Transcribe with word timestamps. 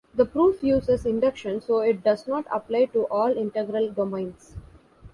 The 0.15 0.25
proof 0.25 0.63
uses 0.63 1.05
induction 1.05 1.61
so 1.61 1.81
it 1.81 2.03
does 2.03 2.27
not 2.27 2.47
apply 2.51 2.85
to 2.85 3.03
all 3.03 3.27
integral 3.37 3.91
domains. 3.91 4.55